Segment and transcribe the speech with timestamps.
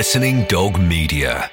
[0.00, 1.50] Listening Dog Media.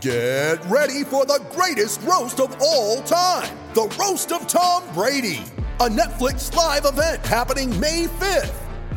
[0.00, 5.42] Get ready for the greatest roast of all time the Roast of Tom Brady,
[5.80, 8.67] a Netflix live event happening May 5th.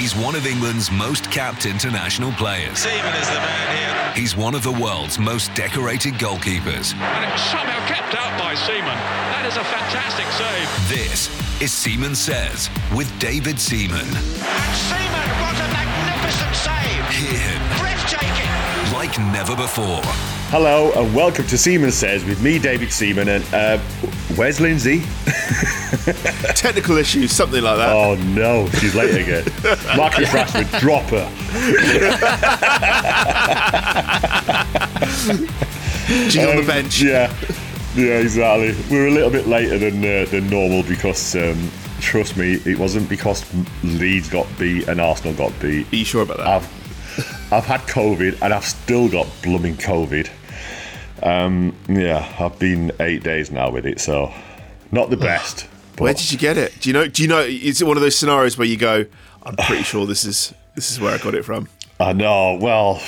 [0.00, 2.78] He's one of England's most capped international players.
[2.78, 4.14] Seaman is the man here.
[4.14, 6.94] He's one of the world's most decorated goalkeepers.
[6.94, 8.96] And it's somehow kept out by Seaman.
[8.96, 10.88] That is a fantastic save.
[10.88, 11.28] This
[11.60, 14.00] is Seaman Says with David Seaman.
[14.00, 17.04] And Seaman, what a magnificent save.
[17.12, 18.96] Hear him Breathtaking.
[18.96, 20.00] like never before.
[20.48, 23.78] Hello and welcome to Seaman Says with me, David Seaman, and uh,
[24.36, 25.00] where's Lindsay?
[26.54, 27.92] Technical issues, something like that.
[27.94, 29.44] Oh no, she's late again.
[29.96, 31.26] Marcus Rashford, drop her.
[36.28, 37.00] She's on the Um, bench.
[37.00, 37.32] Yeah,
[37.94, 38.74] yeah, exactly.
[38.90, 41.70] We were a little bit later than uh, than normal because, um,
[42.00, 43.44] trust me, it wasn't because
[43.84, 45.90] Leeds got beat and Arsenal got beat.
[45.92, 46.46] Are you sure about that?
[46.46, 50.28] I've I've had COVID and I've still got blooming COVID.
[51.22, 54.32] Um, yeah, I've been eight days now with it, so
[54.90, 55.62] not the best.
[55.98, 56.80] Where did you get it?
[56.80, 57.06] Do you know?
[57.08, 57.40] Do you know?
[57.40, 59.04] Is it one of those scenarios where you go,
[59.42, 61.68] "I'm pretty sure this is this is where I got it from"?
[61.98, 62.56] I know.
[62.60, 63.02] Well,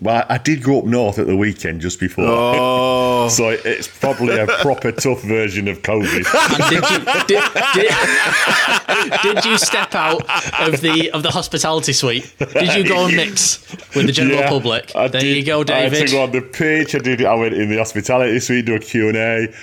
[0.00, 2.24] well, I did go up north at the weekend just before.
[2.26, 6.24] Oh, So it's probably a proper tough version of COVID.
[6.56, 7.42] And did you did,
[7.74, 10.22] did, did you step out
[10.60, 12.32] of the of the hospitality suite?
[12.38, 14.94] Did you go and mix with the general Yeah, public?
[14.94, 15.94] I there did- you go, David.
[15.94, 16.94] I had to go on the pitch.
[16.94, 17.24] I did.
[17.24, 19.54] I went in the hospitality suite, do a Q and A.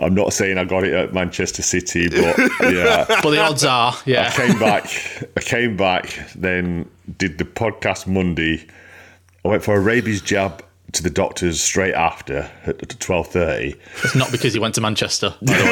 [0.00, 3.06] I'm not saying I got it at Manchester City, but yeah.
[3.22, 4.30] But the odds are, yeah.
[4.32, 4.84] I came back.
[5.36, 6.18] I came back.
[6.34, 6.88] Then
[7.18, 8.66] did the podcast Monday.
[9.46, 13.76] I went for a rabies jab to the doctors straight after at twelve thirty.
[14.02, 15.32] It's not because he went to Manchester.
[15.40, 15.64] By the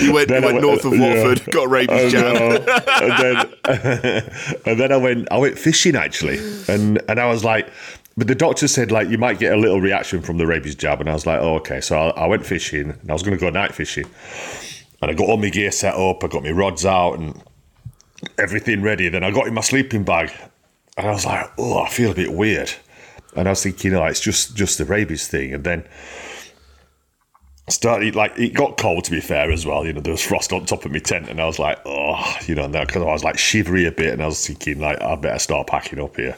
[0.00, 0.06] way.
[0.06, 1.24] you went, you went north of yeah.
[1.24, 2.34] Watford, got a rabies I jab.
[2.34, 2.50] know.
[3.02, 3.36] and then
[4.64, 7.68] and then I went I went fishing actually, and and I was like,
[8.16, 11.00] but the doctor said like you might get a little reaction from the rabies jab,
[11.02, 11.82] and I was like, oh okay.
[11.82, 14.06] So I, I went fishing, and I was going to go night fishing,
[15.02, 17.42] and I got all my gear set up, I got my rods out, and
[18.38, 19.10] everything ready.
[19.10, 20.32] Then I got in my sleeping bag,
[20.96, 22.72] and I was like, oh, I feel a bit weird,
[23.34, 25.84] and I was thinking, oh, it's just just the rabies thing, and then
[27.68, 29.86] started like it got cold to be fair as well.
[29.86, 32.36] You know, there was frost on top of my tent, and I was like, oh,
[32.46, 35.16] you know, because I was like shivery a bit, and I was thinking like I
[35.16, 36.36] better start packing up here.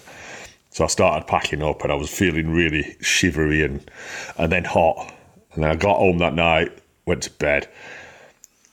[0.70, 3.90] So I started packing up, and I was feeling really shivery and
[4.38, 5.12] and then hot.
[5.52, 6.76] And then I got home that night,
[7.06, 7.68] went to bed,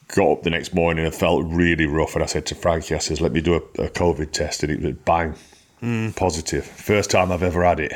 [0.07, 2.16] got up the next morning and felt really rough.
[2.16, 4.72] And I said to Frankie, I says, let me do a, a COVID test, and
[4.72, 5.36] it was bang,
[5.81, 6.16] Mm.
[6.16, 6.66] positive.
[6.66, 7.94] First time I've ever had it.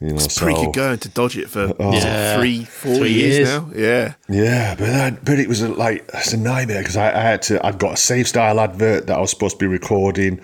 [0.00, 1.92] You know, It's so pretty good going to dodge it for Oh.
[1.92, 2.36] is it Yeah.
[2.38, 3.48] three, four Three years, years.
[3.48, 3.70] now.
[3.74, 4.12] Yeah.
[4.28, 7.42] Yeah, but then, but it was a, like it's a nightmare because I, I had
[7.42, 7.64] to.
[7.66, 10.40] I'd got a Safe Style advert that I was supposed to be recording.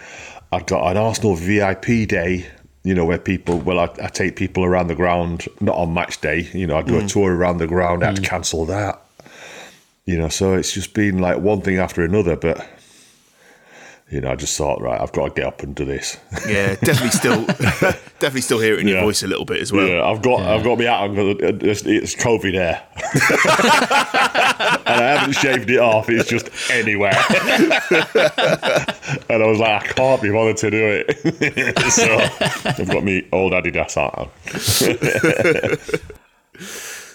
[0.52, 2.46] I'd got an Arsenal VIP day
[2.82, 6.18] you know, where people, well, I, I take people around the ground, not on match
[6.22, 7.12] day, you know, I do a Mm.
[7.12, 8.98] tour around the ground, I had to cancel that.
[10.06, 12.66] You know, so it's just been like one thing after another, but,
[14.10, 16.16] you know, I just thought, right, I've got to get up and do this.
[16.48, 19.86] Yeah, definitely still, definitely still hear it in your voice a little bit as well.
[19.86, 21.14] Yeah, I've got I've got my hat on.
[21.14, 22.82] 'cause It's, it's COVID hair,
[24.86, 26.08] and I haven't shaved it off.
[26.10, 27.12] It's just anywhere.
[29.28, 31.78] and I was like, I can't be bothered to do it.
[31.92, 32.18] so
[32.68, 34.28] I've got me old Adidas hat on.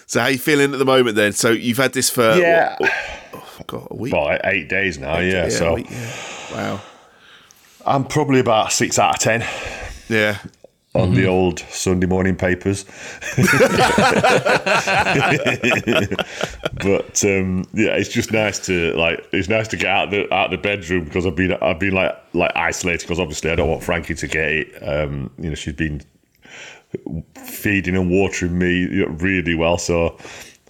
[0.08, 1.32] So how you feeling at the moment then?
[1.32, 2.76] So you've had this for Yeah.
[2.78, 2.92] what-
[3.34, 4.12] oh, God, a week.
[4.12, 5.18] well, eight days now.
[5.18, 6.12] Eight- yeah, yeah, so a week, yeah.
[6.52, 6.80] Wow.
[7.84, 9.44] I'm probably about six out of ten
[10.08, 10.38] Yeah.
[10.94, 12.84] on the old Sunday morning papers.
[16.82, 20.50] but um, yeah, it's just nice to like it's nice to get out the out
[20.50, 23.82] the bedroom because I've been I've been like like isolated because obviously I don't want
[23.84, 24.82] Frankie to get it.
[24.82, 26.02] Um, you know, she's been
[27.34, 30.18] feeding and watering me really well, so.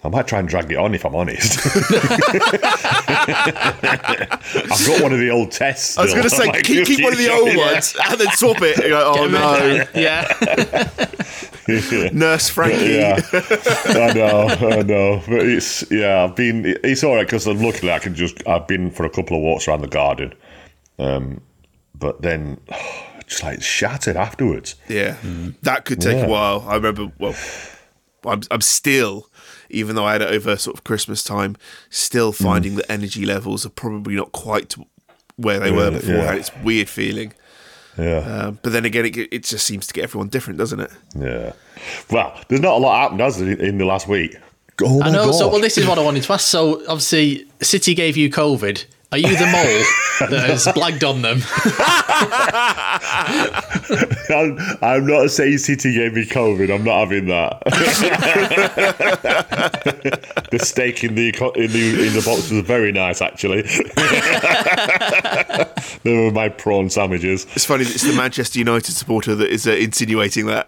[0.03, 1.57] I might try and drag it on if I'm honest.
[3.09, 5.97] I've got one of the old tests.
[5.97, 7.71] I was going to say, Like, keep, keep one of the old yeah.
[7.73, 8.77] ones and then swap it.
[8.77, 10.27] Like, oh no, Yeah.
[12.13, 12.93] Nurse Frankie.
[12.93, 16.23] Yeah, I know, I know, but it's yeah.
[16.23, 19.35] I've been it's all right because luckily I can just I've been for a couple
[19.35, 20.33] of walks around the garden,
[20.97, 21.41] um,
[21.93, 22.59] but then
[23.27, 24.75] just like shattered afterwards.
[24.87, 25.17] Yeah,
[25.63, 26.25] that could take Yeah.
[26.25, 26.63] a while.
[26.67, 27.11] I remember.
[27.19, 27.35] Well,
[28.25, 29.27] I'm I'm still,
[29.69, 31.55] even though I had it over sort of Christmas time,
[31.89, 32.43] still Mm.
[32.43, 34.75] finding that energy levels are probably not quite
[35.35, 36.15] where they were before.
[36.15, 36.33] yeah.
[36.33, 37.33] It's a weird feeling.
[37.97, 40.91] Yeah, Um, but then again, it, it just seems to get everyone different, doesn't it?
[41.19, 41.53] yeah.
[42.11, 44.35] Well, there's not a lot happened, has there, in the last week?
[44.83, 45.25] Oh my I know.
[45.25, 45.31] god!
[45.35, 46.47] So, well, this is what I wanted to ask.
[46.47, 48.85] So, obviously, City gave you COVID.
[49.09, 51.41] Are you the mole that has blagged on them?
[54.29, 56.69] I'm, I'm not saying City gave me COVID.
[56.73, 57.63] I'm not having that.
[60.51, 63.61] the steak in the in the in the box was very nice, actually.
[66.03, 67.45] they were my prawn sandwiches.
[67.55, 70.67] It's funny it's the Manchester United supporter that is uh, insinuating that.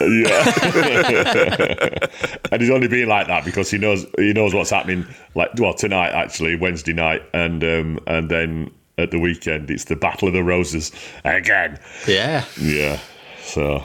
[0.00, 1.98] Yeah,
[2.52, 5.06] and he's only being like that because he knows he knows what's happening.
[5.34, 9.96] Like well, tonight actually, Wednesday night, and um, and then at the weekend it's the
[9.96, 10.92] Battle of the Roses
[11.24, 11.78] again.
[12.06, 12.44] Yeah.
[12.60, 12.98] Yeah.
[13.42, 13.84] So,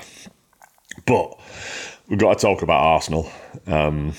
[1.06, 1.39] but
[2.07, 3.29] we've got to talk about Arsenal.
[3.67, 4.13] Um,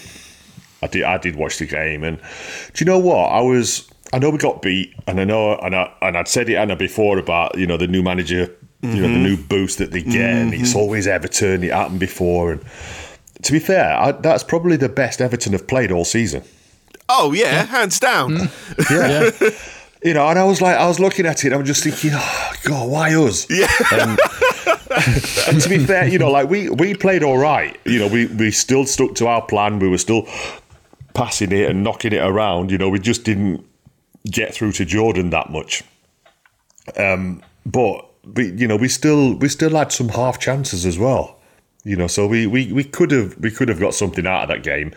[0.82, 1.04] I did.
[1.04, 3.26] I did watch the game, and do you know what?
[3.26, 3.88] I was.
[4.12, 6.76] I know we got beat, and I know, and I and I'd said it Anna
[6.76, 8.54] before about you know the new manager,
[8.94, 9.22] you know the Mhm.
[9.22, 10.76] new boost that they get, and it's Mhm.
[10.76, 11.64] always Everton.
[11.64, 12.60] It happened before, and
[13.42, 16.42] to be fair, I, that's probably the best Everton have played all season.
[17.08, 18.50] Oh yeah, hands down.
[18.90, 19.30] Yeah.
[20.04, 21.82] You know, and I was like, I was looking at it, and I was just
[21.82, 23.46] thinking, oh, God, why us?
[23.50, 23.66] Yeah.
[23.92, 24.18] And,
[25.48, 27.76] and to be fair, you know, like we we played all right.
[27.84, 29.78] You know, we we still stuck to our plan.
[29.80, 30.28] We were still
[31.14, 32.70] passing it and knocking it around.
[32.70, 33.64] You know, we just didn't
[34.30, 35.82] get through to Jordan that much.
[36.96, 41.38] Um, but we, you know, we still we still had some half chances as well.
[41.84, 44.48] You know, so we we we could have we could have got something out of
[44.48, 44.92] that game,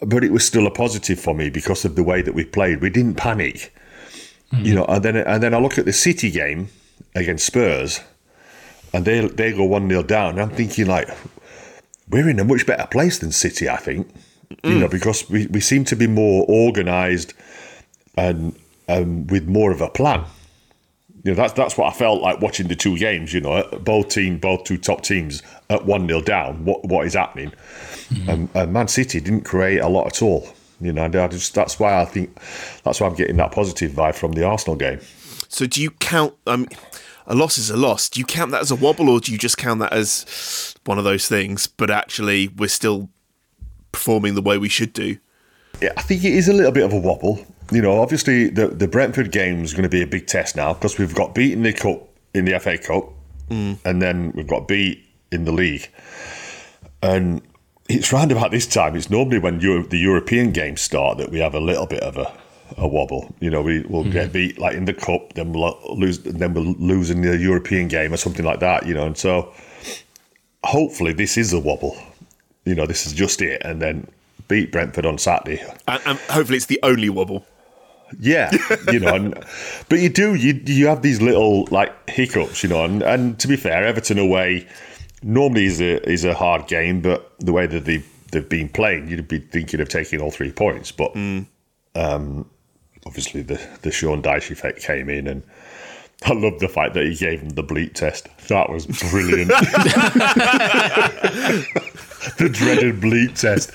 [0.00, 2.80] but it was still a positive for me because of the way that we played.
[2.80, 3.72] We didn't panic.
[4.52, 6.70] You know, and then and then I look at the City game
[7.14, 8.00] against Spurs,
[8.92, 10.30] and they they go one 0 down.
[10.30, 11.08] And I'm thinking like,
[12.08, 13.68] we're in a much better place than City.
[13.68, 14.12] I think,
[14.64, 17.32] you know, because we, we seem to be more organised
[18.16, 18.58] and
[18.88, 20.24] um, with more of a plan.
[21.22, 23.34] You know, that's that's what I felt like watching the two games.
[23.34, 26.64] You know, both team, both two top teams at one 0 down.
[26.64, 27.52] What what is happening?
[28.26, 30.48] And, and Man City didn't create a lot at all.
[30.80, 32.38] You know, I just that's why I think
[32.84, 35.00] that's why I'm getting that positive vibe from the Arsenal game.
[35.48, 36.34] So do you count?
[36.46, 36.68] Um,
[37.26, 38.08] a loss is a loss.
[38.08, 40.98] Do you count that as a wobble, or do you just count that as one
[40.98, 41.66] of those things?
[41.66, 43.10] But actually, we're still
[43.92, 45.18] performing the way we should do.
[45.80, 47.44] Yeah, I think it is a little bit of a wobble.
[47.70, 50.74] You know, obviously the the Brentford game is going to be a big test now
[50.74, 53.12] because we've got beat in the cup in the FA Cup,
[53.48, 53.78] mm.
[53.84, 55.88] and then we've got beat in the league,
[57.02, 57.42] and
[57.88, 58.94] it's round about this time.
[58.96, 62.16] It's normally when Euro- the European games start that we have a little bit of
[62.16, 62.32] a,
[62.76, 63.34] a wobble.
[63.40, 64.32] You know, we will get mm-hmm.
[64.32, 68.12] beat like in the cup, then we'll lose, then we'll lose in the European game
[68.12, 68.86] or something like that.
[68.86, 69.52] You know, and so
[70.62, 71.96] hopefully this is a wobble.
[72.64, 74.06] You know, this is just it, and then
[74.46, 75.62] beat Brentford on Saturday.
[75.88, 77.44] And, and hopefully, it's the only wobble.
[78.18, 78.50] Yeah,
[78.92, 79.34] you know, and,
[79.88, 83.48] but you do you you have these little like hiccups, you know, and, and to
[83.48, 84.66] be fair, Everton away
[85.22, 88.02] normally is a is a hard game, but the way that they
[88.32, 92.48] they've been playing, you'd be thinking of taking all three points, but um,
[93.06, 95.42] obviously the the Sean Dyche effect came in, and
[96.24, 98.28] I love the fact that he gave him the bleep test.
[98.48, 99.48] That was brilliant.
[102.38, 103.70] the dreaded bleep test.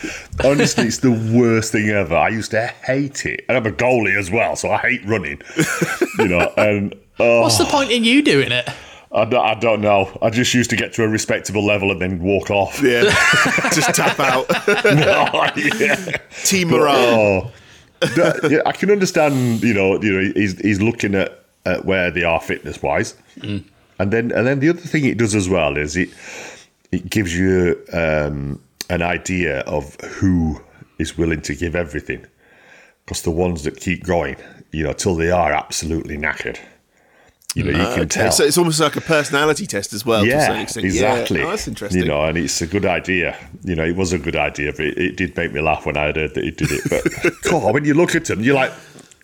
[0.45, 2.15] Honestly, it's the worst thing ever.
[2.15, 3.45] I used to hate it.
[3.49, 5.41] And I'm a goalie as well, so I hate running.
[6.19, 7.69] You know, and oh, What's the oh.
[7.69, 8.69] point in you doing it?
[9.11, 10.15] I don't, I don't know.
[10.21, 12.81] I just used to get to a respectable level and then walk off.
[12.83, 13.03] Yeah,
[13.73, 14.47] just tap out.
[14.85, 15.47] no,
[15.79, 16.17] yeah.
[16.43, 16.97] Team But, morale.
[16.97, 17.51] oh,
[18.01, 19.63] that- yeah, I can understand.
[19.63, 23.63] You know, you know, he's he's looking at, at where they are fitness wise, and
[24.11, 26.09] then and then the other thing it does as well is it
[26.91, 30.61] it gives you um, an idea of who
[30.99, 32.25] is willing to give everything,
[33.05, 34.35] because the ones that keep going,
[34.71, 36.59] you know, till they are absolutely knackered.
[37.55, 38.07] You know, you Ah, can okay.
[38.07, 38.31] tell.
[38.33, 40.25] So it's almost like a personality test as well.
[40.25, 41.39] to a certain Yeah, exactly.
[41.39, 41.45] Yeah.
[41.45, 42.01] Oh, that's interesting.
[42.01, 43.37] You know, and it's a good idea.
[43.63, 45.95] You know, it was a good idea, but it, it did make me laugh when
[45.95, 46.81] I heard that he did it.
[46.89, 48.73] But God, when you look at them, you're like,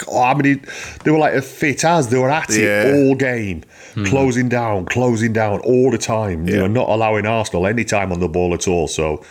[0.05, 0.61] God, how many?
[1.03, 2.83] They were like as fit as they were at Yeah.
[2.87, 3.63] it all game,
[4.05, 6.47] closing down, closing down all the time.
[6.47, 8.87] You know, not allowing Arsenal any time on the ball at all.
[8.87, 9.23] So.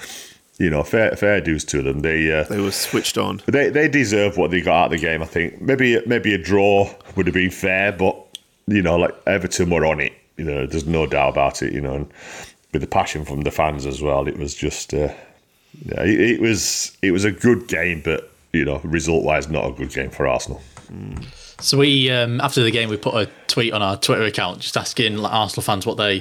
[0.59, 2.01] You know, fair fair dues to them.
[2.01, 3.41] They uh, they were switched on.
[3.47, 5.23] They they deserve what they got out of the game.
[5.23, 6.87] I think maybe maybe a draw
[7.17, 8.15] would have been fair, but
[8.67, 10.13] you know, like Everton were on it.
[10.37, 11.73] You know, there's no doubt about it.
[11.73, 12.13] You know, and
[12.75, 15.09] with the passion from the fans as well, it was just uh,
[15.87, 19.67] yeah, it, it was it was a good game, but you know, result wise, not
[19.69, 20.61] a good game for Arsenal.
[21.61, 24.77] So we, um, after the game, we put a tweet on our Twitter account just
[24.77, 26.21] asking like, Arsenal fans what they,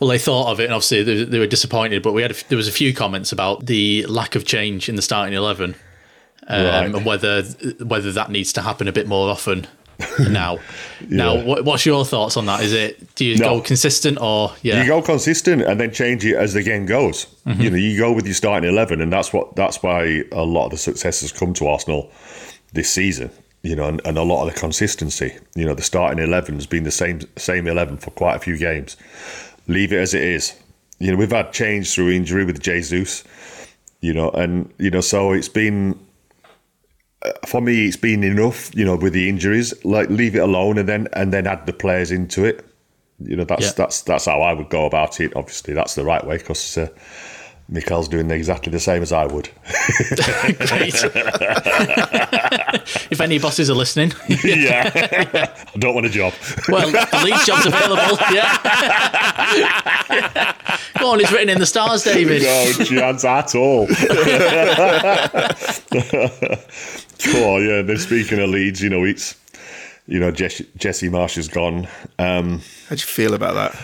[0.00, 2.02] what they thought of it, and obviously they, they were disappointed.
[2.02, 4.96] But we had a, there was a few comments about the lack of change in
[4.96, 5.76] the starting eleven,
[6.48, 6.94] um, Right.
[6.94, 9.66] and whether whether that needs to happen a bit more often
[10.30, 10.58] now.
[11.08, 12.62] Now, what, what's your thoughts on that?
[12.62, 13.56] Is it do you No.
[13.56, 14.82] go consistent or yeah?
[14.82, 17.26] You go consistent and then change it as the game goes.
[17.46, 17.60] Mhm.
[17.62, 20.66] You know, you go with your starting eleven, and that's what that's why a lot
[20.66, 22.10] of the success has come to Arsenal
[22.72, 23.30] this season.
[23.62, 25.34] You know, and, and a lot of the consistency.
[25.54, 28.56] You know, the starting eleven has been the same same eleven for quite a few
[28.56, 28.96] games.
[29.66, 30.54] Leave it as it is.
[30.98, 33.24] You know, we've had change through injury with Jesus.
[34.00, 35.98] You know, and you know, so it's been
[37.46, 37.86] for me.
[37.86, 38.74] It's been enough.
[38.74, 41.72] You know, with the injuries, like leave it alone, and then and then add the
[41.72, 42.64] players into it.
[43.18, 43.72] You know, that's Yeah.
[43.76, 45.34] that's that's how I would go about it.
[45.36, 46.88] Obviously, that's the right way because uh,
[47.68, 49.50] Mikel's doing exactly the same as I would.
[50.68, 50.94] Great.
[53.10, 54.12] if any bosses are listening,
[54.44, 54.88] yeah,
[55.74, 56.32] I don't want a job.
[56.68, 58.18] well, the lead job's are available.
[58.32, 58.56] Yeah.
[61.00, 62.42] Go on, it's written in the stars, David.
[62.42, 63.86] no chance at all.
[67.18, 67.82] cool, yeah.
[67.82, 69.34] Then speaking of Leeds, you know, it's
[70.06, 71.88] you know Jess, Jesse Marsch is gone.
[72.18, 73.76] Um, How'd you feel about that?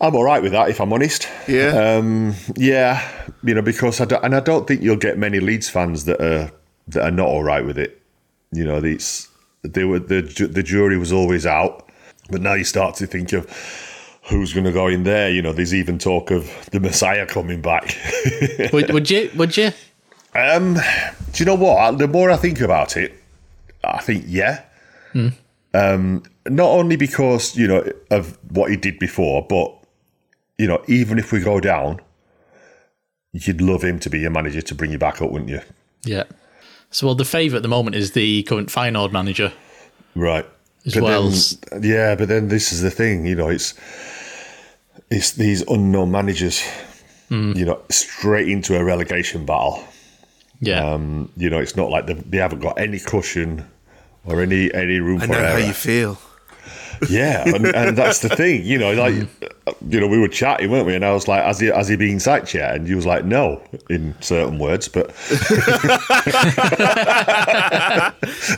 [0.00, 1.28] I'm all right with that, if I'm honest.
[1.48, 1.96] Yeah.
[1.96, 3.08] um, yeah.
[3.42, 6.20] You know, because I don't, and I don't think you'll get many Leeds fans that
[6.20, 6.52] are
[6.88, 8.00] that are not all right with it.
[8.52, 9.28] You know, it's
[9.62, 11.88] they were the the jury was always out,
[12.30, 13.48] but now you start to think of
[14.28, 15.30] who's going to go in there.
[15.30, 17.96] You know, there's even talk of the Messiah coming back.
[18.72, 19.30] would, would you?
[19.36, 19.72] Would you?
[20.34, 20.80] Um, do
[21.36, 21.98] you know what?
[21.98, 23.12] The more I think about it,
[23.82, 24.62] I think yeah.
[25.12, 25.28] Hmm.
[25.74, 29.76] Um, not only because you know of what he did before, but
[30.60, 32.00] you know, even if we go down,
[33.32, 35.60] you'd love him to be your manager to bring you back up, wouldn't you?
[36.04, 36.24] Yeah.
[36.90, 39.52] So, well, the favourite at the moment is the current Feyenoord manager.
[40.14, 40.44] Right.
[40.84, 41.30] As But well.
[41.30, 43.74] then- yeah, but then this is the thing, you know, it's
[45.10, 46.62] it's these unknown managers,
[47.28, 47.52] Hmm.
[47.56, 49.82] you know, straight into a relegation battle.
[50.60, 50.84] Yeah.
[50.94, 53.64] Um, you know, it's not like they, they haven't got any cushion
[54.24, 56.18] or any any room I for know how you feel.
[57.08, 59.14] Yeah, and, and that's the thing, you know, like
[59.88, 60.94] you know, we were chatting, weren't we?
[60.94, 63.24] And I was like, "Has he has he been sacked yet?" And you was like,
[63.24, 65.06] "No," in certain words, but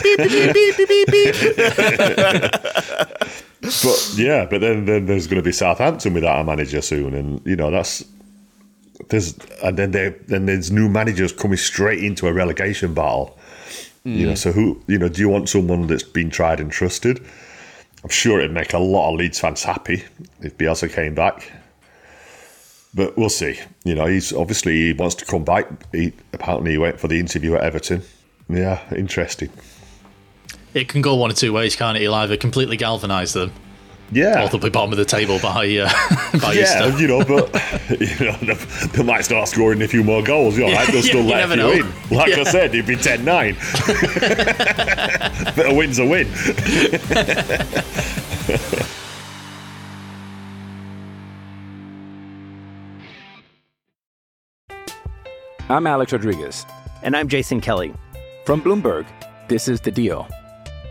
[0.03, 1.35] beep, beep, beep, beep, beep, beep.
[3.61, 7.41] but yeah, but then then there's going to be Southampton without a manager soon, and
[7.47, 8.05] you know that's
[9.09, 13.39] there's and then there then there's new managers coming straight into a relegation battle.
[14.05, 14.39] You know, Mm.
[14.39, 15.09] so who you know?
[15.09, 17.25] Do you want someone that's been tried and trusted?
[18.03, 20.05] I'm sure it'd make a lot of Leeds fans happy
[20.41, 21.53] if Bielsa came back.
[22.95, 23.59] But we'll see.
[23.85, 25.67] You know, he's obviously he wants to come back.
[25.93, 28.03] He apparently he went for the interview at Everton.
[28.49, 29.51] Yeah, interesting.
[30.75, 32.01] It can go one or two ways, can't it?
[32.01, 33.53] He'll either completely galvanise them,
[34.11, 35.91] Yeah, or they'll be bottom of the table by uh,
[36.41, 37.53] by yeah, you know, but
[38.01, 38.55] you know,
[38.93, 40.59] they, might start scoring a few more goals.
[40.59, 40.89] You know, right?
[40.91, 41.93] They'll still you let never in.
[42.13, 43.57] Like I said, it'd be 10-9.
[45.57, 46.29] but a win's a win.
[55.71, 56.67] I'm Alex Rodriguez.
[57.03, 57.95] And I'm Jason Kelly.
[58.45, 59.07] From Bloomberg,
[59.49, 60.29] this is The Deal.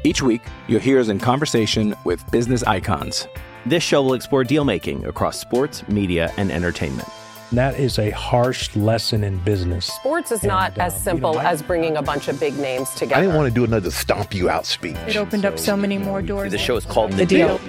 [0.04, 3.28] Each week, you'll hear us in conversation with business icons.
[3.68, 7.08] This show will explore deal making across sports, media, and entertainment.
[7.52, 9.86] That is a harsh lesson in business.
[9.88, 13.16] Sports is not as um, simple as bringing a bunch of big names together.
[13.16, 14.96] I didn't want to do another stomp you out speech.
[15.06, 16.52] It opened up so many more doors.
[16.52, 17.60] The show is called The, The, Deal.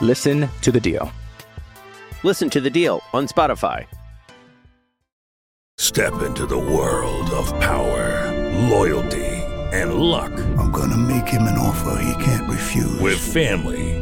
[0.00, 1.12] Listen to the deal.
[2.24, 3.86] Listen to The Deal on Spotify.
[5.78, 8.32] Step into the world of power,
[8.68, 9.24] loyalty,
[9.72, 10.32] and luck.
[10.58, 12.98] I'm going to make him an offer he can't refuse.
[13.00, 13.99] With family,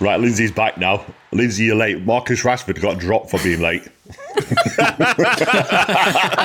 [0.00, 1.04] Right, Lindsay's back now.
[1.32, 2.02] Lindsay, you're late.
[2.02, 3.86] Marcus Rashford got dropped for being late.
[4.36, 4.44] I'm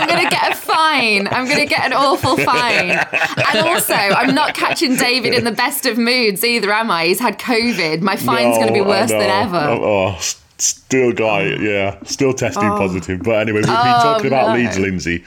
[0.07, 1.27] going to get a fine.
[1.27, 2.91] I'm going to get an awful fine.
[2.91, 7.07] And also, I'm not catching David in the best of moods either, am I?
[7.07, 8.01] He's had COVID.
[8.01, 9.57] My fine's going to be worse than ever.
[9.57, 10.17] Oh, oh,
[10.57, 12.01] still got it, yeah.
[12.03, 12.77] Still testing Oh.
[12.77, 13.21] positive.
[13.23, 14.55] But anyway, we've been Oh, talking about no.
[14.63, 15.23] Leeds, Lindsay.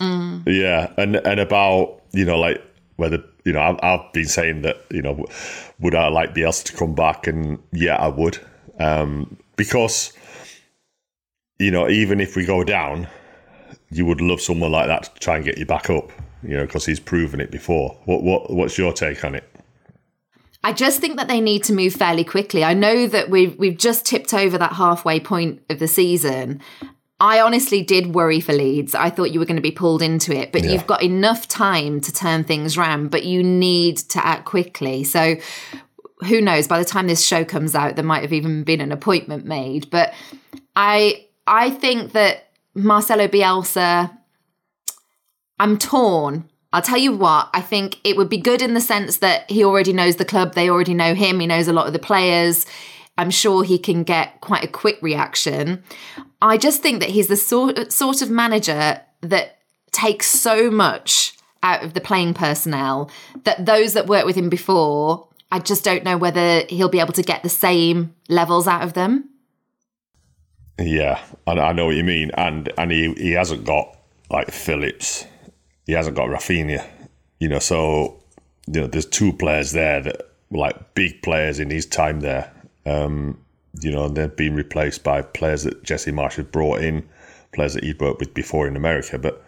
[0.00, 0.42] Mm.
[0.46, 2.62] Yeah, and and about you know like
[2.96, 5.26] whether you know I've, I've been saying that you know
[5.80, 8.38] would I like Bielsa to come back and yeah I would
[8.78, 10.12] um, because
[11.58, 13.08] you know even if we go down
[13.90, 16.10] you would love someone like that to try and get you back up
[16.42, 19.44] you know because he's proven it before what what what's your take on it
[20.62, 22.62] I just think that they need to move fairly quickly.
[22.62, 26.60] I know that we've we've just tipped over that halfway point of the season.
[27.20, 28.94] I honestly did worry for Leeds.
[28.94, 30.70] I thought you were going to be pulled into it, but Yeah.
[30.72, 35.04] you've got enough time to turn things around, but you need to act quickly.
[35.04, 35.36] So
[36.26, 38.90] who knows, by the time this show comes out, there might have even been an
[38.92, 39.90] appointment made.
[39.90, 40.14] But
[40.74, 44.10] I I think that Marcelo Bielsa
[45.58, 46.48] I'm torn.
[46.72, 49.64] I'll tell you what, I think it would be good in the sense that he
[49.64, 52.64] already knows the club, they already know him, he knows a lot of the players.
[53.18, 55.82] I'm sure he can get quite a quick reaction.
[56.42, 59.58] I just think that he's the sort sort of manager that
[59.92, 63.10] takes so much out of the playing personnel
[63.44, 67.12] that those that worked with him before, I just don't know whether he'll be able
[67.14, 69.28] to get the same levels out of them.
[70.78, 73.96] Yeah, I, I know what you mean, and and he he hasn't got
[74.30, 75.26] like Phillips,
[75.86, 76.86] he hasn't got Raphinha,
[77.38, 77.58] you know.
[77.58, 78.22] So
[78.66, 82.50] you know, there's two players there that were like big players in his time there.
[82.86, 83.38] Um,
[83.80, 87.08] you know, they're being replaced by players that Jesse Marsch has brought in,
[87.52, 89.18] players that he'd worked with before in America.
[89.18, 89.44] But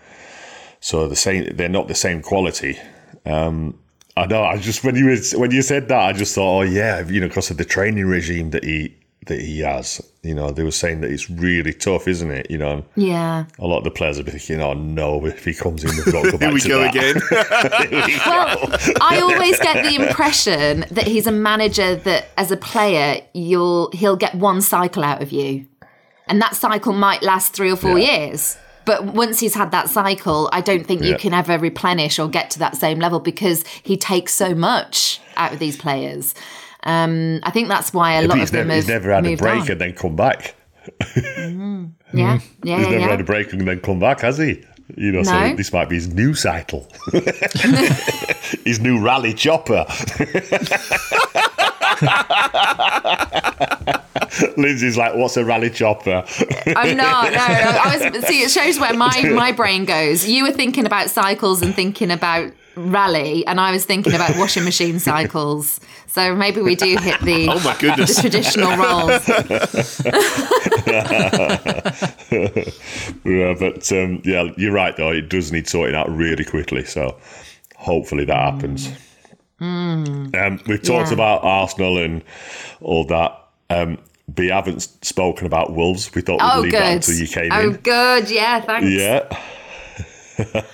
[0.81, 2.79] so the same, they're not the same quality.
[3.27, 3.79] Um,
[4.17, 4.43] I know.
[4.43, 7.29] I just when you when you said that, I just thought, oh yeah, you know,
[7.29, 8.95] because of the training regime that he
[9.27, 10.01] that he has.
[10.23, 12.51] You know, they were saying that it's really tough, isn't it?
[12.51, 13.45] You know, and Yeah.
[13.59, 16.25] a lot of the players are thinking, oh no, if he comes in, we've got
[16.25, 16.95] to go back Here we to go that.
[16.95, 18.01] again.
[18.07, 18.93] We Well, go.
[19.01, 24.17] I always get the impression that he's a manager that, as a player, you'll he'll
[24.17, 25.67] get one cycle out of you,
[26.29, 28.57] and that cycle might last three or four years.
[28.85, 32.51] But once he's had that cycle, I don't think you can ever replenish or get
[32.51, 36.35] to that same level because he takes so much out of these players.
[36.85, 39.37] Um, I think that's why a lot of them never, have he's never had a
[39.37, 39.71] break on.
[39.71, 40.55] and then come back.
[41.01, 41.92] Mhm.
[42.12, 42.79] Yeah, yeah, he's yeah.
[42.79, 43.09] never yeah.
[43.09, 44.64] had a break and then come back, has he?
[44.97, 46.87] You know, so this might be his new cycle,
[48.64, 49.87] his new rally chopper.
[54.57, 56.25] Lindsay's like, "What's a rally chopper?"
[56.77, 57.33] I'm not.
[57.33, 58.25] No, I was.
[58.27, 60.27] See, it shows where my my brain goes.
[60.29, 64.64] You were thinking about cycles and thinking about rally, and I was thinking about washing
[64.64, 65.81] machine cycles.
[66.07, 68.16] So maybe we do hit the Oh my goodness.
[68.16, 69.29] the traditional roles.
[73.25, 75.11] yeah, but um, yeah, you're right though.
[75.12, 76.85] It does need sorting out really quickly.
[76.85, 77.16] So
[77.77, 78.88] hopefully that happens.
[79.61, 80.35] Mm.
[80.35, 81.14] Um, we've talked Yeah.
[81.14, 82.23] about Arsenal and
[82.81, 83.38] all that.
[83.71, 83.99] Um,
[84.37, 86.11] we haven't spoken about Wolves.
[86.15, 86.95] We thought we'd Oh, leave that good.
[86.97, 87.67] until you came Oh, in.
[87.75, 88.31] Oh, good.
[88.31, 88.89] Yeah, thanks.
[88.91, 89.39] Yeah.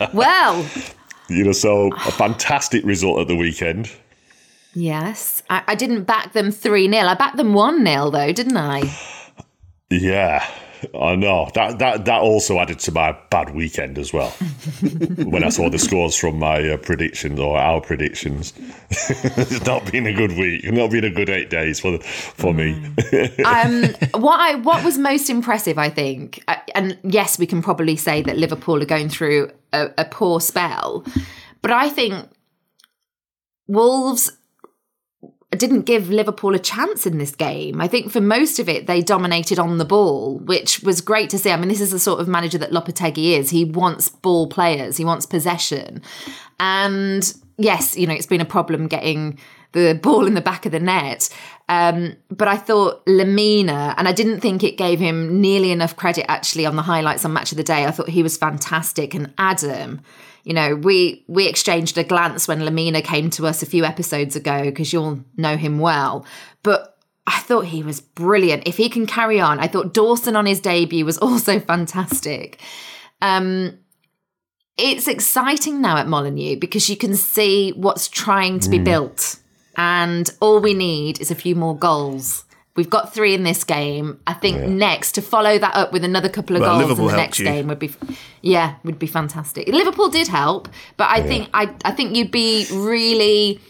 [0.14, 0.64] Well,
[1.28, 3.90] You know, so a fantastic result at the weekend.
[4.74, 5.42] yes.
[5.50, 7.06] I, I didn't back them 3 0.
[7.06, 8.82] I backed them 1 0, though, didn't I?
[9.90, 10.46] Yeah,
[11.00, 11.50] I know.
[11.54, 14.30] That that that also added to my bad weekend as well.
[15.24, 18.52] when I saw the scores from my uh, predictions or our predictions,
[18.90, 20.64] it's not been a good week.
[20.64, 22.72] It's not been a good eight days for for me.
[23.44, 23.84] um,
[24.20, 28.22] what I what was most impressive, I think, uh, and yes, we can probably say
[28.22, 31.04] that Liverpool are going through a, a poor spell,
[31.62, 32.28] but I think
[33.66, 34.37] Wolves
[35.56, 37.80] didn't give Liverpool a chance in this game.
[37.80, 41.38] I think for most of it, they dominated on the ball, which was great to
[41.38, 41.50] see.
[41.50, 43.48] I mean, this is the sort of manager that Lopetegui is.
[43.48, 46.02] He wants ball players, he wants possession.
[46.60, 49.38] And yes, you know, it's been a problem getting
[49.72, 51.28] the ball in the back of the net.
[51.68, 56.30] Um, but I thought Lemina, and I didn't think it gave him nearly enough credit
[56.30, 57.84] actually on the highlights on Match of the Day.
[57.84, 59.14] I thought he was fantastic.
[59.14, 60.00] And Adam,
[60.48, 64.34] you know, we we exchanged a glance when Lemina came to us a few episodes
[64.34, 66.24] ago because you'll know him well.
[66.62, 68.66] But I thought he was brilliant.
[68.66, 72.58] If he can carry on, I thought Dawson on his debut was also fantastic.
[73.20, 73.78] Um,
[74.78, 78.84] it's exciting now at Molineux because you can see what's trying to be Mm.
[78.84, 79.36] built.
[79.76, 82.44] And all we need is a few more goals.
[82.78, 84.20] We've got three in this game.
[84.24, 84.68] I think Yeah.
[84.68, 87.40] next to follow that up with another couple of Well, goals Liverpool in the next
[87.40, 87.44] you.
[87.46, 87.90] game would be,
[88.40, 89.66] yeah, would be fantastic.
[89.66, 93.60] Liverpool did help, but I think I I think you'd be really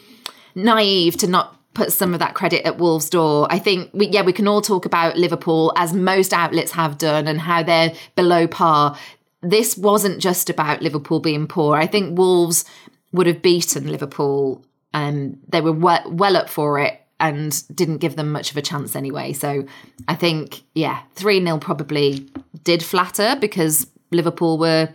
[0.55, 3.47] naive to not put some of that credit at Wolves' door.
[3.49, 7.27] I think, we, yeah, we can all talk about Liverpool as most outlets have done
[7.29, 8.95] and how they're below par.
[9.41, 11.77] This wasn't just about Liverpool being poor.
[11.79, 12.67] I think Wolves
[13.13, 18.17] would have beaten Liverpool and they were well, well up for it and didn't give
[18.17, 19.33] them much of a chance anyway.
[19.33, 19.65] So
[20.07, 22.29] I think, yeah, 3 0 probably
[22.65, 24.89] did flatter because Liverpool were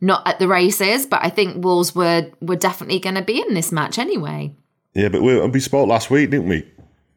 [0.00, 3.54] not at the races, but I think Wolves were were definitely going to be in
[3.54, 4.54] this match anyway.
[4.94, 6.68] Yeah, but we, we spoke last week, didn't we?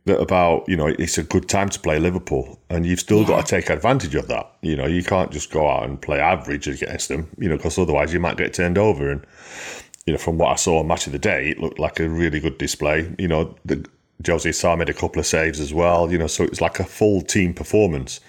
[0.05, 3.45] That about you know it's a good time to play Liverpool, and you've still got
[3.45, 4.49] to take advantage of that.
[4.61, 7.29] You know, you can't just go out and play average against them.
[7.37, 9.11] You know, because otherwise you might get turned over.
[9.11, 9.25] And
[10.05, 12.07] you know, from what I saw on Match of the Day, it looked like a
[12.07, 13.13] really good display.
[13.19, 13.85] You know, the,
[14.25, 16.12] Jose Sá made a couple of saves as well.
[16.12, 18.19] You know, so it was like a full team performance.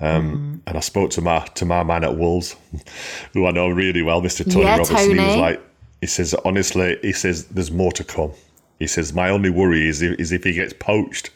[0.00, 2.56] Um, And I spoke to my to my man at Wolves,
[3.32, 4.96] who I know really well, Mister Tony Yeah, Robertson.
[5.10, 5.60] He was like,
[6.00, 8.32] he says honestly, he says there's more to come.
[8.78, 11.30] He says my only worry is if, is if he gets poached,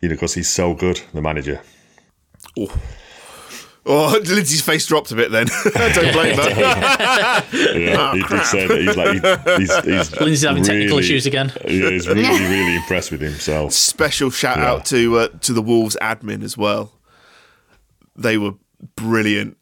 [0.00, 1.60] you know, because he's so good, the manager.
[3.86, 5.46] Oh, Lindsay's face dropped a bit then.
[5.74, 6.50] Don't blame her.
[7.52, 8.42] Yeah, Oh, he crap.
[8.42, 11.52] did say that he's like he, he's, he's Lindsay's having technical issues again.
[11.64, 13.72] Yeah, he's really really impressed with himself.
[13.72, 14.70] Special shout Yeah.
[14.70, 16.92] out to uh, to the Wolves admin as well.
[18.16, 18.52] They were
[18.96, 19.56] brilliant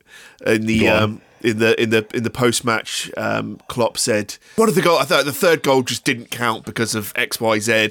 [0.45, 1.03] in the Go on.
[1.03, 3.11] um, in the in the in the post match.
[3.17, 4.99] Um, Klopp said one of the goal.
[4.99, 7.91] I thought the third goal just didn't count because of X Y Z,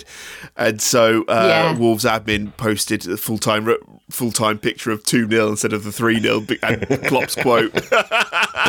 [0.56, 1.78] and so uh, Yeah.
[1.78, 3.68] Wolves admin posted a full time
[4.10, 7.72] full time picture of two 0 instead of the three 0 and Klopp's quote.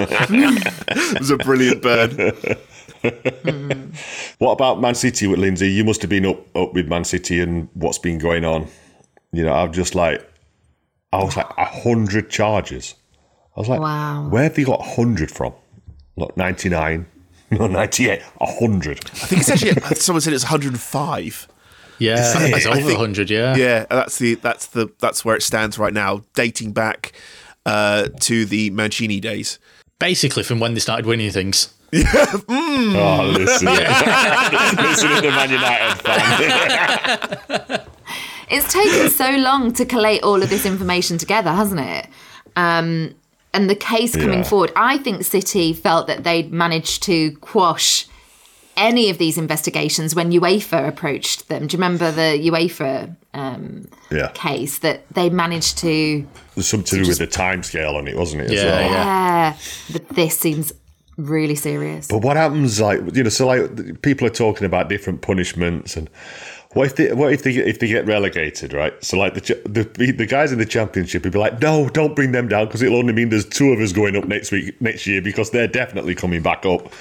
[0.01, 2.33] it was a brilliant burn.
[4.39, 5.69] What about Man City with Lindsay?
[5.71, 8.67] You must have been up up with Man City and what's been going on.
[9.33, 10.29] You know, I'm just like,
[11.13, 12.95] I was like a hundred charges.
[13.59, 14.29] I was like, Wow.
[14.29, 15.53] where have they got hundred from?
[16.17, 17.07] Not ninety nine,
[17.51, 18.99] no ninety eight, hundred.
[19.07, 21.49] I think it's actually someone said it's 105.
[21.99, 23.57] Yeah, It's- it's over think- 100, yeah.
[23.57, 27.13] Yeah, that's the that's the that's where it stands right now, dating back
[27.67, 29.59] uh, to the Mancini days.
[29.99, 31.75] Basically, from when they started winning things.
[32.51, 37.81] Oh, listen, listen to the Man United fan.
[38.51, 42.07] It's taken so long to collate all of this information together, hasn't it?
[42.57, 43.15] Um,
[43.55, 44.45] and the case coming Yeah.
[44.45, 48.07] forward, I think City felt that they'd managed to quash
[48.77, 51.67] any of these investigations when UEFA approached them.
[51.67, 56.25] Do you remember the UEFA um, yeah, case that they managed to?
[56.55, 58.51] there's something to do with the time scale on it, wasn't it?
[58.51, 58.91] as Yeah, well?
[58.91, 59.57] Yeah,
[59.93, 60.73] but this seems
[61.17, 62.07] really serious.
[62.07, 66.09] But what happens, like you know, so like people are talking about different punishments, and
[66.75, 68.93] what if they, what if they, if they get relegated, right?
[69.03, 72.33] So like the the the guys in the championship would be like, no, don't bring
[72.33, 75.07] them down because it'll only mean there's two of us going up next week, next
[75.07, 76.93] year because they're definitely coming back up.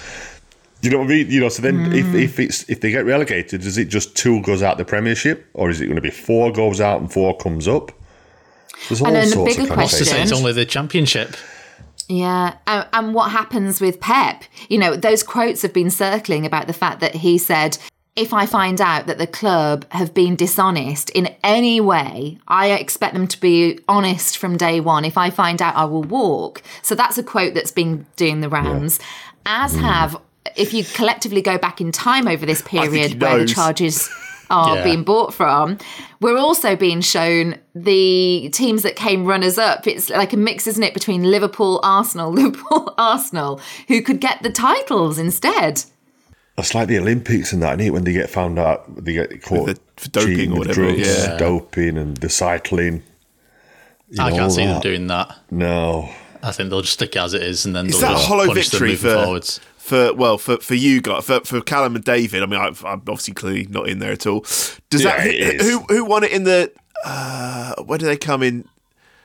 [0.81, 1.31] You know what I mean?
[1.31, 2.21] You know, so then if, mm.
[2.21, 5.69] if it's if they get relegated, is it just two goes out the Premiership, or
[5.69, 7.91] is it going to be four goes out and four comes up?
[8.87, 11.35] There's all And then the sorts bigger of What's to say it's only the championship?
[12.07, 14.43] Yeah, and, and what happens with Pep?
[14.69, 17.77] You know, those quotes have been circling about the fact that he said,
[18.17, 23.13] if I find out that the club have been dishonest in any way, I expect
[23.13, 25.05] them to be honest from day one.
[25.05, 26.61] If I find out, I will walk.
[26.81, 28.99] So that's a quote that's been doing the rounds,
[29.45, 30.19] as have,
[30.55, 34.09] if you collectively go back in time over this period where the charges
[34.49, 34.83] are Yeah.
[34.83, 35.77] being bought from.
[36.19, 39.85] We're also being shown the teams that came runners up.
[39.87, 44.49] It's like a mix, isn't it, between Liverpool, Arsenal, Liverpool, Arsenal, who could get the
[44.51, 45.83] titles instead.
[46.57, 47.93] It's like the Olympics and that, isn't it?
[47.93, 50.87] When they get found out, they get caught the- for doping cheating or with whatever,
[50.93, 51.37] drugs, yeah.
[51.37, 53.03] doping, and the cycling.
[54.09, 55.37] You I know, can't all see them doing that.
[55.51, 56.09] No,
[56.41, 58.53] I think they'll just stick as it is and then Is they'll that a hollow
[58.53, 59.59] victory for forwards.
[59.77, 62.41] for well for for you guys for, for Callum and David.
[62.41, 64.41] I mean, I've, I'm obviously clearly not in there at all.
[64.89, 65.69] Does Yeah, that it who, is.
[65.69, 66.71] who who won it in the?
[67.05, 68.61] Uh, where did they come in?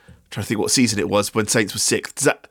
[0.07, 2.15] I'm trying to think what season it was when Saints were sixth.
[2.15, 2.47] Does that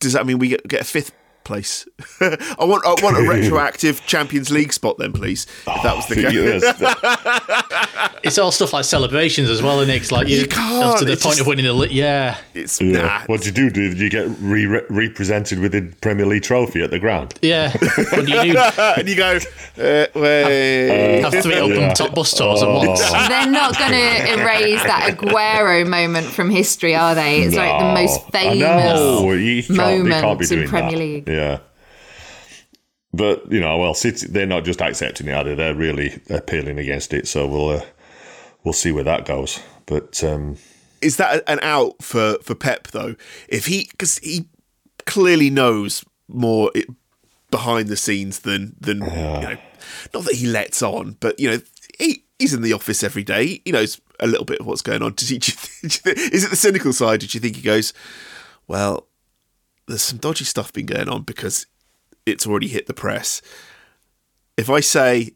[0.00, 1.12] does that mean we get, get a fifth
[1.44, 1.86] place?
[2.20, 5.46] I want I want a retroactive Champions League spot then, please.
[5.66, 8.10] If that was the case.
[8.22, 11.12] It's all stuff like celebrations as well, and it's like you, You can't, to the
[11.12, 12.36] point just- of winning the li- yeah.
[12.52, 13.22] It's Yeah.
[13.26, 13.70] What do you do?
[13.70, 17.34] Do you get re- represented with the Premier League trophy at the ground?
[17.40, 17.72] Yeah,
[18.12, 19.36] when you do and you go,
[19.78, 21.20] uh, wait.
[21.22, 21.94] have three open Yeah.
[21.94, 23.00] top bus tours at once.
[23.02, 23.26] Oh.
[23.28, 27.40] They're not going to erase that Aguero moment from history, are they?
[27.42, 29.22] It's like the most I know.
[29.22, 30.96] famous You can't, they can't be moment in Premier.
[30.98, 31.24] League.
[31.30, 31.60] Yeah.
[33.12, 35.54] But you know, well, City they're not just accepting it, are they?
[35.54, 37.26] They're really appealing against it.
[37.26, 37.84] So we'll uh,
[38.62, 39.60] we'll see where that goes.
[39.86, 40.56] But um,
[41.02, 43.16] is that an out for for Pep though?
[43.48, 44.48] If he because he
[45.06, 46.70] clearly knows more
[47.50, 49.56] behind the scenes than than you know,
[50.14, 51.60] not that he lets on, but you know
[51.98, 53.60] he he's in the office every day.
[53.64, 55.14] He knows a little bit of what's going on.
[55.14, 57.20] Does he, do you think- is it the cynical side?
[57.20, 57.92] Did you think he goes,
[58.68, 59.06] well,
[59.90, 61.66] there's some dodgy stuff been going on because
[62.26, 63.42] it's already hit the press.
[64.56, 65.34] If I say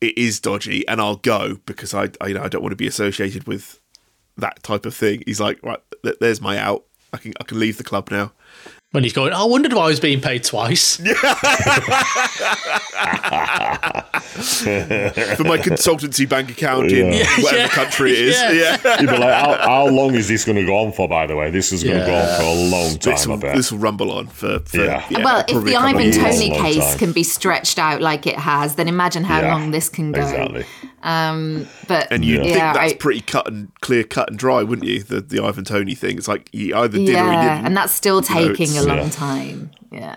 [0.00, 2.76] it is dodgy and I'll go because I, I you know I don't want to
[2.76, 3.80] be associated with
[4.36, 5.22] that type of thing.
[5.26, 6.84] He's like, right, th- there's my out.
[7.12, 8.32] I can I can leave the club now.
[8.92, 10.96] When he's going, "Oh, I wondered why I was being paid twice.
[14.56, 17.26] For my consultancy bank account in Yeah.
[17.42, 17.68] whatever Yeah.
[17.68, 18.36] country it is.
[18.36, 18.52] Yeah.
[18.84, 19.00] Yeah.
[19.00, 21.08] you'd like, how, how long is this going to go on for?
[21.08, 23.12] By the way, this is going to go on for a long time.
[23.14, 23.56] This I will, bet.
[23.56, 25.04] this will rumble on for, for Yeah.
[25.10, 25.24] yeah.
[25.24, 26.12] well, if the Ivan.
[26.12, 26.98] Toney Long case time.
[26.98, 30.20] can be stretched out like it has, then imagine how Yeah, long this can go.
[30.22, 30.64] Exactly.
[31.06, 34.62] Um, but And you'd yeah, think that's I- pretty cut and clear, cut and dry,
[34.64, 35.02] wouldn't you?
[35.04, 36.18] The the Ivan Toney thing.
[36.18, 37.64] It's like you either did or you didn't.
[37.66, 39.08] and that's still You know, taking a long Yeah.
[39.10, 39.70] time.
[39.92, 40.16] Yeah.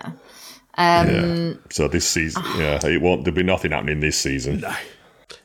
[0.76, 1.52] Um, yeah.
[1.70, 3.24] So this season, yeah, it won't.
[3.24, 4.64] There'll be nothing happening this season.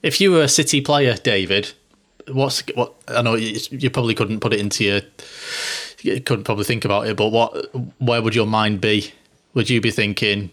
[0.02, 1.74] If you were a City player, David,
[2.32, 2.96] what's what?
[3.08, 5.02] I know you, you probably couldn't put it into your,
[6.02, 7.54] you couldn't probably think about it, but what?
[8.00, 9.12] Where would your mind be?
[9.54, 10.50] Would you be thinking,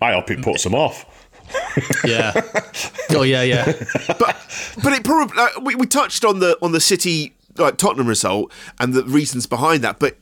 [0.00, 1.19] I hope it puts them off.
[2.04, 2.32] Yeah,
[3.10, 3.72] oh yeah, yeah,
[4.18, 4.36] but
[4.82, 8.52] but it probably like, we, we touched on the on the City like Tottenham result
[8.78, 9.98] and the reasons behind that.
[9.98, 10.16] But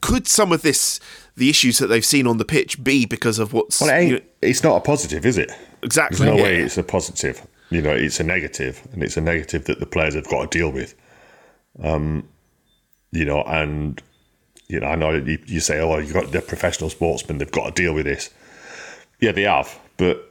[0.00, 1.00] could some of this
[1.36, 4.10] the issues that they've seen on the pitch be because of what's Well, it ain't,
[4.10, 5.50] you know- it's not a positive, is it?
[5.82, 6.18] exactly?
[6.18, 6.42] There's no yeah.
[6.42, 7.46] way it's a positive.
[7.70, 10.58] You know, it's a negative, and it's a negative that the players have got to
[10.58, 10.94] deal with.
[11.82, 12.28] Um,
[13.10, 14.00] you know, and
[14.68, 17.74] you know, I know you, you say, "Oh, you've got they're professional sportsmen; they've got
[17.74, 18.30] to deal with this."
[19.20, 20.30] Yeah, they have, but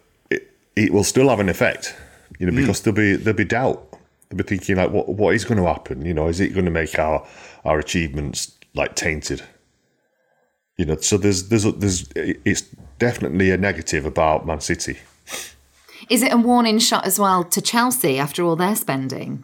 [0.76, 1.96] it, it will still have an effect.
[2.40, 2.60] You know, hmm.
[2.60, 3.90] because there'll be there'll be doubt.
[4.30, 6.66] They'll be thinking like, "What what is going to happen?" You know, is it going
[6.66, 7.26] to make our
[7.66, 9.44] our achievements like tainted?
[10.78, 12.64] You know, so there's there's there's it's
[12.98, 14.98] definitely a negative about Man City.
[16.10, 19.44] is it a warning shot as well to Chelsea after all their spending?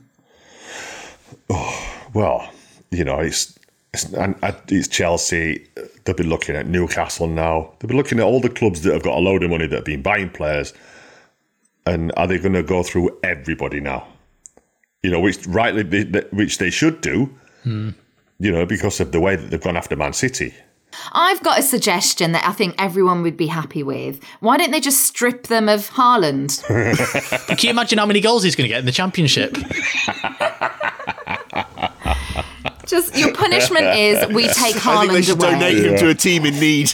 [1.49, 2.51] Oh, Well,
[2.89, 3.59] you know, it's
[3.93, 5.67] it's, and and it's Chelsea.
[6.03, 7.73] They'll be looking at Newcastle now.
[7.79, 9.75] They'll be looking at all the clubs that have got a load of money that
[9.75, 10.73] have been buying players.
[11.85, 14.07] And are they going to go through everybody now?
[15.03, 17.29] You know, which rightly, they, they- which they should do.
[17.63, 17.89] Hmm.
[18.39, 20.53] You know, because of the way that they've gone after Man City.
[21.11, 24.23] I've got a suggestion that I think everyone would be happy with.
[24.39, 26.65] Why don't they just strip them of Haaland?
[27.47, 29.55] Can you imagine how many goals he's going to get in the championship?
[32.87, 35.51] Just your punishment is we take I think they should away.
[35.51, 36.91] donate him to a team in need.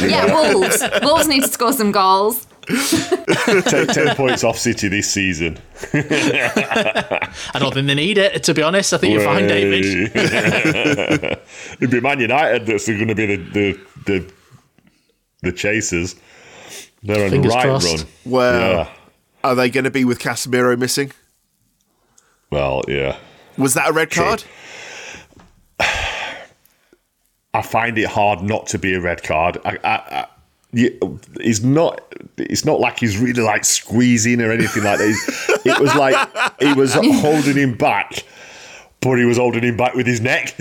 [0.00, 0.82] Yeah, Wolves.
[1.02, 2.46] Wolves need to score some goals.
[3.64, 5.58] Take ten points off City this season.
[5.92, 8.42] I don't think they need it.
[8.44, 9.84] To be honest, I think you're fine, David.
[10.14, 14.32] It'd be Man United that's going to be the the the,
[15.42, 16.16] the chasers.
[17.02, 17.98] They're on Fingers the right crossed.
[17.98, 18.06] run.
[18.24, 18.88] Well, Yeah.
[19.44, 21.12] are they going to be with Casemiro missing?
[22.50, 23.18] Well, yeah.
[23.58, 24.24] Was that a red True.
[24.24, 24.44] card?
[27.52, 29.58] I find it hard not to be a red card.
[29.64, 30.26] I, I, I,
[30.74, 32.00] you- he's not.
[32.36, 35.06] It's not like he's really like squeezing or anything like that.
[35.06, 36.16] He's- it was like
[36.60, 38.24] he was holding him back,
[39.00, 40.54] but he was holding him back with his neck.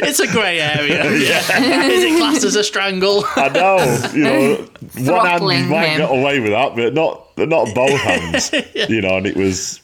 [0.00, 1.04] It's a grey area.
[1.18, 1.84] Yeah.
[1.88, 3.24] Is it classed as a strangle?
[3.36, 4.10] I know.
[4.14, 5.98] You know, one hand you Throttling might him.
[6.00, 8.52] get away with that, but not not both hands.
[8.88, 9.80] You know, and it was.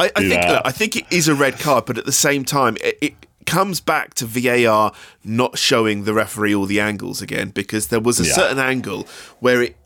[0.00, 0.62] I, I think Yeah.
[0.64, 3.14] I think it is a red card, but at the same time, it, it
[3.48, 4.92] comes back to VAR
[5.24, 8.32] not showing the referee all the angles again because there was a Yeah.
[8.34, 9.06] certain angle
[9.40, 9.76] where it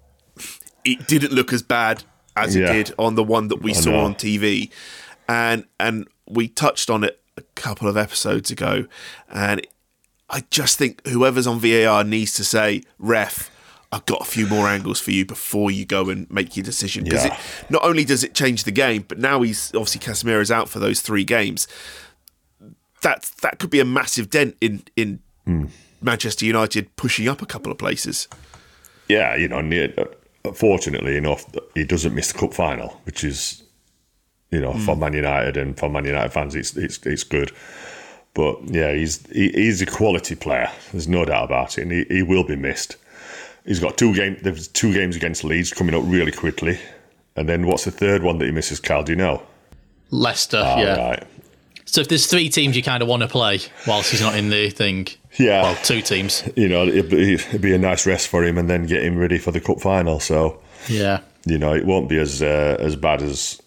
[0.85, 2.03] it didn't look as bad
[2.37, 2.73] as Yeah.
[2.73, 4.01] it did on the one that we I saw know.
[4.01, 4.71] on TV,
[5.29, 8.87] and and we touched on it a couple of episodes ago,
[9.31, 9.65] and
[10.29, 13.51] I just think whoever's on VAR needs to say, ref,
[13.93, 17.05] I've got a few more angles for you before you go and make your decision.
[17.05, 17.39] Because Yeah.
[17.69, 21.01] not only does it change the game, but now he's obviously Casemiro's out for those
[21.03, 21.69] three games.
[23.03, 25.67] That that could be a massive dent in in Hmm.
[26.01, 28.29] Manchester United pushing up a couple of places.
[29.09, 29.93] Yeah, you know, near,
[30.55, 33.63] fortunately enough, he doesn't miss the cup final, which is,
[34.51, 37.53] you know, for Man United and for Man United fans, it's it's it's good.
[38.35, 40.71] But yeah, he's he, he's a quality player.
[40.93, 42.97] There's no doubt about it, and he, he will be missed.
[43.65, 44.37] He's got two game.
[44.43, 46.79] There's two games against Leeds coming up really quickly,
[47.37, 48.81] and then what's the third one that he misses?
[48.81, 49.43] Cal, do you know?
[50.11, 51.09] Leicester, Ah, yeah.
[51.09, 51.27] right.
[51.93, 54.49] So if there's three teams you kind of want to play whilst he's not in
[54.49, 55.63] the thing, Yeah.
[55.63, 56.43] well, two teams.
[56.57, 59.19] You know, it'd be, it'd be a nice rest for him, and then get him
[59.19, 60.19] ready for the cup final.
[60.19, 61.21] So Yeah.
[61.45, 63.61] you know, it won't be as uh, as bad as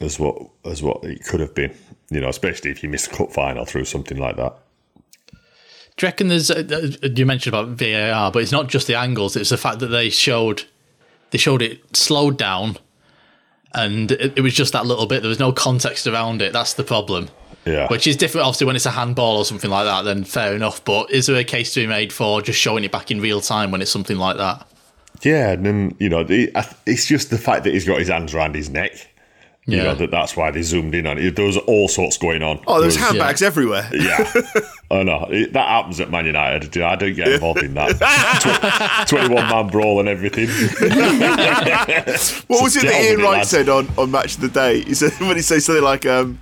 [0.00, 1.74] as what as what it could have been.
[2.10, 4.54] You know, especially if you miss the cup final through something like that.
[5.32, 6.50] Do you reckon there's?
[6.50, 9.88] Uh, you mentioned about VAR, but it's not just the angles; it's the fact that
[9.88, 10.64] they showed
[11.32, 12.78] they showed it slowed down,
[13.74, 15.20] and it, it was just that little bit.
[15.20, 16.54] There was no context around it.
[16.54, 17.28] That's the problem.
[17.64, 17.88] Yeah.
[17.88, 20.02] Which is different, obviously, when it's a handball or something like that.
[20.02, 20.84] Then fair enough.
[20.84, 23.40] But is there a case to be made for just showing it back in real
[23.40, 24.66] time when it's something like that?
[25.22, 28.54] Yeah, and then you know, it's just the fact that he's got his hands around
[28.54, 28.92] his neck.
[29.68, 29.82] You Yeah.
[29.84, 31.36] know that that's why they zoomed in on it.
[31.36, 32.58] There was all sorts going on.
[32.66, 33.86] Oh, there's There was- handbags everywhere.
[33.92, 34.32] Yeah,
[34.90, 36.74] I know it, that happens at Man United.
[36.80, 39.04] I don't get involved in that.
[39.08, 40.48] Twenty-one man brawl and everything.
[42.48, 43.50] What was it that Ian it, Wright lads.
[43.50, 44.80] said on, on Match of the Day?
[44.82, 46.40] He said when he says something like, um,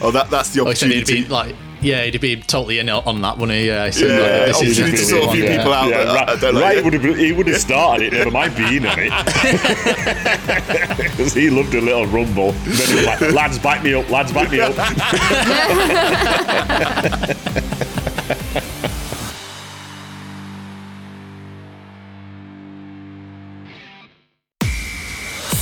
[0.00, 1.54] "Oh, that that's the Oh, he said he'd opportunity." like,
[1.86, 3.68] yeah, he'd be totally in on that, wouldn't he?
[3.68, 5.56] Yeah, he said, Yeah, like, this is opportunity to the sort a one, few yeah.
[5.56, 5.88] people out.
[5.88, 8.56] Yeah, that- right, I like right would have, he would have started it, never mind
[8.56, 9.12] being on it.
[11.16, 12.52] Because he loved a little rumble.
[12.52, 14.74] Then he was like, lads, back me up, lads, back me up.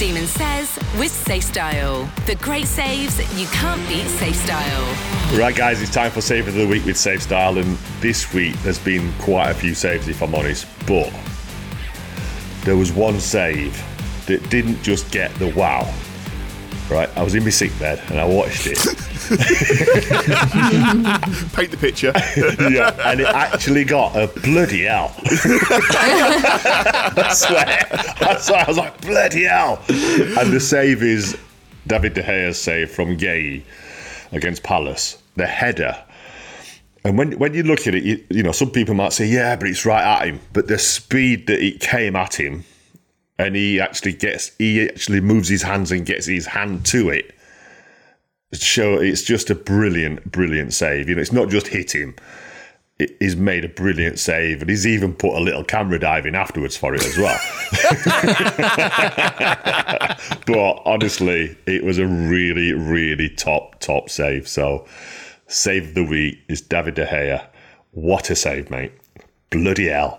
[0.05, 2.07] Seaman says with Safe Style.
[2.27, 5.39] The great saves you can't beat Safe Style.
[5.39, 7.57] Right, guys, it's time for Save of the Week with Safe Style.
[7.57, 10.67] And this week there's been quite a few saves, if I'm honest.
[10.87, 11.11] But
[12.65, 13.83] there was one save
[14.27, 15.91] that didn't just get the wow.
[16.91, 18.77] Right, I was in my sick bed and I watched it.
[21.55, 22.13] Paint the picture.
[22.71, 25.15] yeah, and it actually got a bloody hell.
[27.17, 27.87] I swear.
[28.21, 29.83] I swear, I was like, bloody hell.
[29.89, 31.39] And the save is
[31.87, 33.65] David De Gea's save from Gay
[34.33, 35.97] against Palace, the header.
[37.03, 39.57] And when when you look at it, you, you know, some people might say, yeah,
[39.57, 40.41] but it's right at him.
[40.53, 42.65] But the speed that it came at him,
[43.39, 47.35] and he actually gets, he actually moves his hands and gets his hand to it.
[48.53, 51.09] Show it's just a brilliant, brilliant save.
[51.09, 52.15] You know, it's not just hit him.
[53.19, 56.77] He's made a brilliant save, and he's even put a little camera dive in afterwards
[56.77, 57.37] for it as well.
[60.47, 64.47] but honestly, it was a really, really top, top save.
[64.47, 64.87] So,
[65.49, 67.45] save of the week is David De Gea.
[67.91, 68.93] What a save, mate!
[69.55, 70.19] Bloody hell!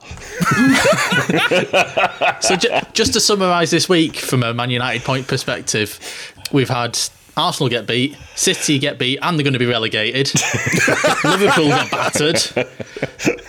[2.42, 6.00] So ju- just to summarise this week from a Man United point perspective,
[6.54, 6.98] we've had
[7.36, 10.32] Arsenal get beat, City get beat, and they're going to be relegated.
[11.24, 12.36] Liverpool got battered.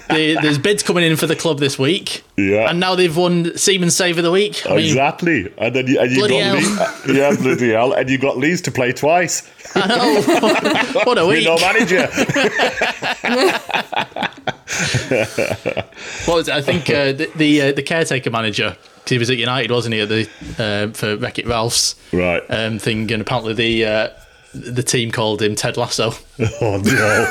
[0.08, 2.70] The- There's bids coming in for the club this week, Yeah.
[2.70, 4.62] and now they've won Seaman Save of the Week.
[4.66, 6.54] I mean, exactly, and then you, and you got hell.
[7.06, 9.50] Lee, yeah, bloody hell, and you got Leeds to play twice.
[9.74, 10.22] I know.
[11.04, 11.44] what a week!
[11.44, 12.08] no manager.
[16.28, 16.48] It?
[16.48, 20.00] I think uh, the the, uh, the caretaker manager He was at United, wasn't he,
[20.00, 24.08] at the uh, for Wreck It Ralph's right um, thing, and apparently the uh,
[24.56, 26.12] the team called him Ted Lasso.
[26.60, 27.26] Oh no.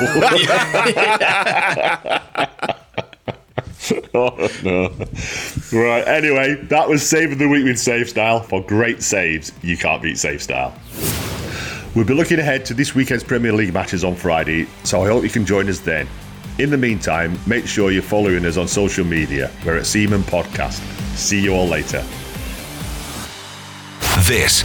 [4.14, 4.88] oh no.
[5.72, 8.40] Right, anyway, that was Save of the Week with Safe Style.
[8.40, 10.74] For great saves, you can't beat Safe Style.
[11.94, 15.22] We'll be looking ahead to this weekend's Premier League matches on Friday, so I hope
[15.22, 16.08] you can join us then.
[16.58, 19.50] In the meantime, make sure you're following us on social media.
[19.64, 20.80] We're at Seaman Podcast.
[21.16, 22.04] See you all later.
[24.24, 24.64] This